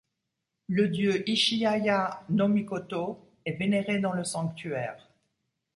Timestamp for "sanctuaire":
4.23-5.07